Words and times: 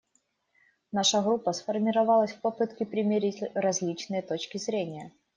Наша 0.91 1.21
группа 1.21 1.53
сформировалась 1.53 2.31
в 2.31 2.41
попытке 2.41 2.87
примирить 2.87 3.43
различные 3.53 4.23
точки 4.23 4.57
зрения. 4.57 5.11